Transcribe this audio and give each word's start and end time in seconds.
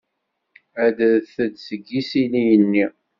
Adret-d 0.85 1.55
seg 1.67 1.81
yisili-nni. 1.93 2.85